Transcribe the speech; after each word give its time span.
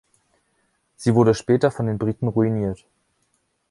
Sie 0.95 1.13
wurde 1.13 1.35
später 1.35 1.69
von 1.69 1.85
den 1.85 1.99
Briten 1.99 2.27
ruiniert. 2.27 2.87